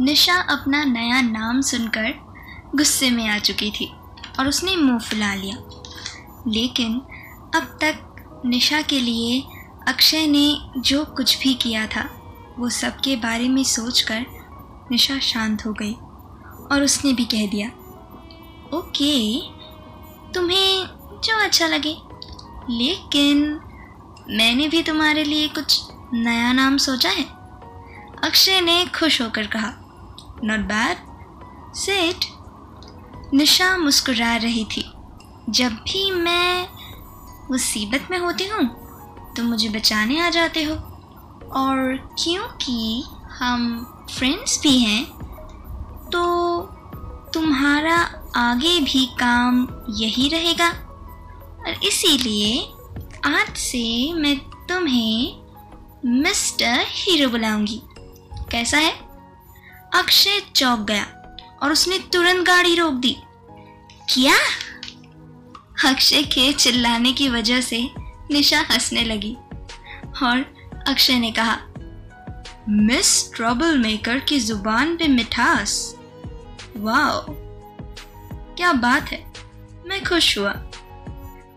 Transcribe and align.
निशा 0.00 0.34
अपना 0.34 0.84
नया 0.84 1.20
नाम 1.20 1.60
सुनकर 1.60 2.12
गुस्से 2.76 3.10
में 3.10 3.28
आ 3.28 3.38
चुकी 3.38 3.70
थी 3.70 3.92
और 4.40 4.48
उसने 4.48 4.76
मुँह 4.76 4.98
फुला 4.98 5.34
लिया। 5.34 5.56
लेकिन 6.46 7.00
अब 7.54 7.78
तक 7.80 8.04
निशा 8.46 8.82
के 8.82 9.00
लिए 9.00 9.42
अक्षय 9.88 10.26
ने 10.26 10.60
जो 10.80 11.04
कुछ 11.04 11.42
भी 11.42 11.54
किया 11.54 11.86
था, 11.86 12.08
वो 12.58 12.68
सब 12.68 13.00
के 13.00 13.16
बारे 13.16 13.48
में 13.48 13.64
सोचकर 13.64 14.26
निशा 14.90 15.18
शांत 15.18 15.66
हो 15.66 15.72
गई 15.72 15.92
और 16.72 16.82
उसने 16.82 17.12
भी 17.12 17.24
कह 17.24 17.46
दिया, 17.46 17.68
ओके, 18.78 19.40
तुम्हें 20.32 20.84
जो 21.24 21.44
अच्छा 21.44 21.66
लगे। 21.66 21.96
लेकिन 22.70 23.60
मैंने 24.30 24.68
भी 24.68 24.82
तुम्हारे 24.82 25.24
लिए 25.24 25.48
कुछ 25.48 25.80
नया 26.14 26.52
नाम 26.52 26.76
सोचा 26.76 27.08
है? 27.08 27.24
अक्षय 28.24 28.60
ने 28.60 28.86
खुश 28.86 29.22
होकर 29.22 29.46
कहा 29.46 29.84
नॉट 30.44 30.60
बैड 30.68 31.74
सेट 31.76 32.24
निशा 33.34 33.76
मुस्कुरा 33.76 34.36
रही 34.36 34.64
थी। 34.64 34.84
जब 35.50 35.72
भी 35.84 36.10
मैं 36.12 36.68
मुसीबत 37.50 38.08
में 38.10 38.18
होती 38.18 38.46
हूँ 38.48 38.64
तो 39.36 39.42
मुझे 39.42 39.68
बचाने 39.68 40.20
आ 40.20 40.28
जाते 40.30 40.62
हो। 40.64 40.74
और 41.54 41.96
क्योंकि 42.18 43.04
हम 43.30 44.06
फ्रेंड्स 44.10 44.60
भी 44.62 44.78
हैं 44.78 45.04
तो 46.10 46.22
तुम्हारा 47.34 47.96
आगे 48.36 48.78
भी 48.80 49.04
काम 49.20 49.66
यही 49.98 50.28
रहेगा। 50.28 50.68
और 51.58 51.84
इसीलिए 51.84 52.60
आज 53.26 53.56
से 53.56 54.12
मैं 54.12 54.36
तुम्हें 54.68 56.12
मिस्टर 56.22 56.84
हीरो 56.88 57.28
बुलाऊँगी। 57.30 57.80
कैसा 58.50 58.78
है? 58.78 58.92
अक्षय 59.94 60.40
चौंक 60.56 60.80
गया 60.80 61.04
और 61.62 61.72
उसने 61.72 61.98
तुरंत 62.12 62.46
गाड़ी 62.46 62.74
रोक 62.74 62.94
दी। 62.94 63.16
क्या? 64.10 64.36
अक्षय 65.84 66.22
के 66.22 66.52
चिल्लाने 66.52 67.12
की 67.12 67.28
वजह 67.28 67.60
से 67.60 67.88
निशा 68.30 68.60
हंसने 68.70 69.04
लगी 69.04 69.36
और 70.22 70.44
अक्षय 70.88 71.18
ने 71.18 71.30
कहा, 71.30 71.56
मिस 72.68 73.32
ट्रबल 73.34 73.78
मेकर 73.78 74.18
की 74.18 74.38
ज़ुबान 74.40 74.96
पे 74.96 75.08
मिठास। 75.08 75.94
वाओ, 76.76 77.24
क्या 78.56 78.72
बात 78.72 79.12
है, 79.12 79.24
मैं 79.86 80.04
खुश 80.04 80.36
हुआ। 80.38 80.52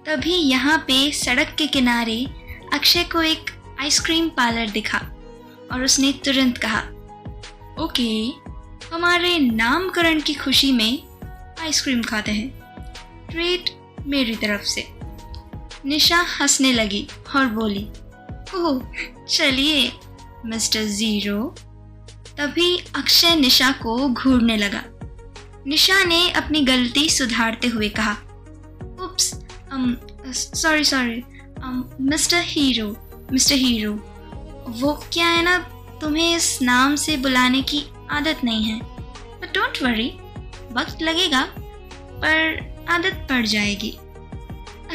तभी 0.06 0.36
यहाँ 0.36 0.78
पे 0.78 1.12
सड़क 1.12 1.56
के 1.58 1.68
किनारे 1.68 2.24
अक्षय 2.74 3.04
को 3.04 3.22
एक 3.22 3.52
आइसक्रीम 3.82 4.30
पार्लर 4.30 4.70
दिखा 4.70 4.98
और 5.72 5.84
उसने 5.84 6.12
तुरंत 6.26 6.58
कहा 6.58 6.82
ओके 7.82 8.10
हमारे 8.94 9.38
नामकरण 9.40 10.20
की 10.22 10.34
खुशी 10.34 10.72
में 10.72 11.04
आइसक्रीम 11.62 12.02
खाते 12.02 12.32
हैं। 12.32 12.50
ट्रीट 13.30 13.70
मेरी 14.08 14.36
तरफ़ 14.36 14.64
से। 14.64 14.88
निशा 15.86 16.18
हंसने 16.32 16.72
लगी 16.74 17.08
और 17.36 17.46
बोली, 17.46 17.88
ओह, 18.56 18.82
चलिए, 19.30 19.92
मिस्टर 20.46 20.84
ज़ीरो। 20.84 21.56
तभी 22.38 22.78
अक्षय 22.96 23.36
निशा 23.36 23.72
को 23.72 24.10
घूरने 24.10 24.58
लगा। 24.58 24.84
निशा 25.68 26.04
ने 26.04 26.30
अपनी 26.32 26.62
गलती 26.62 27.10
सुधारते 27.10 27.68
हुए 27.68 27.90
कहा, 27.90 28.12
oops 29.06 29.34
sorry 30.62 30.84
sorry 30.84 31.24
mister 32.04 32.42
hero 32.46 32.96
mister 33.32 33.56
hero, 33.56 33.94
वो 34.70 34.94
क्या 35.14 35.28
है 35.28 35.44
ना 35.44 35.58
तुम्हें 36.02 36.36
इस 36.36 36.62
नाम 36.62 36.96
से 36.96 37.16
बुलाने 37.18 37.62
की 37.62 37.84
आदत 38.12 38.44
नहीं 38.44 38.64
है। 38.64 38.80
बट 38.80 39.54
डोंट 39.54 39.82
वरी 39.84 40.10
वक्त 40.74 41.02
लगेगा, 41.02 41.44
पर 41.52 42.86
आदत 42.90 43.28
पड़ 43.30 43.46
जाएगी। 43.46 43.92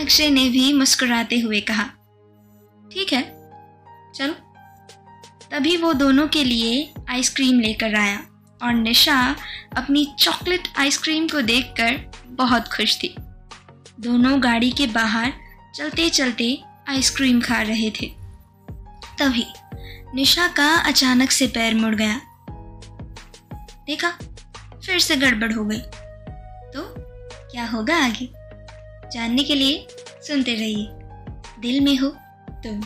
अक्षय 0.03 0.31
ने 0.31 0.49
भी 0.51 0.73
मुस्कुराते 0.73 1.39
हुए 1.41 1.61
कहा, 1.61 1.85
ठीक 2.93 3.13
है, 3.13 3.23
चलो। 4.15 4.33
तभी 5.51 5.77
वो 5.77 5.93
दोनों 5.93 6.27
के 6.29 6.43
लिए 6.45 6.93
आइसक्रीम 7.11 7.61
लेकर 7.61 7.95
आया 7.95 8.19
और 8.61 8.73
निशा 8.75 9.19
अपनी 9.77 10.05
चॉकलेट 10.19 10.69
आइसक्रीम 10.79 11.29
को 11.29 11.41
देखकर 11.43 12.01
बहुत 12.35 12.69
खुश 12.69 12.97
थी। 12.97 13.15
दोनों 14.01 14.43
गाड़ी 14.43 14.71
के 14.71 14.87
बाहर 14.87 15.33
चलते 15.75 16.09
चलते 16.11 16.57
आइसक्रीम 16.89 17.41
खा 17.41 17.61
रहे 17.63 17.91
थे। 17.91 18.11
तभी 19.19 19.47
निशा 20.15 20.49
का 20.49 20.75
अचानक 20.75 21.31
से 21.31 21.47
पैर 21.47 21.75
मुड़ 21.75 21.95
गया। 21.95 22.21
देखा, 23.87 24.11
फिर 24.87 24.99
से 24.99 25.17
गड़बड़ 25.17 25.53
हो 25.53 25.65
गई। 25.65 25.81
तो 26.75 26.95
क्या 27.51 27.67
होगा 27.67 27.97
आगे? 27.97 28.29
जानने 29.13 29.45
के 29.45 29.55
लिए 29.55 29.87
सुनते 30.23 30.55
रहिए। 30.55 30.89
दिल 31.61 31.81
में 31.81 31.99
हो 31.99 32.09
तुम। 32.51 32.81